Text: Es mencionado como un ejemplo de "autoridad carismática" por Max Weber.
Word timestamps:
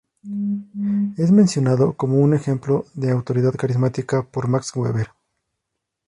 Es 1.15 1.29
mencionado 1.29 1.93
como 1.93 2.17
un 2.21 2.33
ejemplo 2.33 2.85
de 2.95 3.11
"autoridad 3.11 3.53
carismática" 3.55 4.23
por 4.23 4.47
Max 4.47 4.71
Weber. 4.75 5.09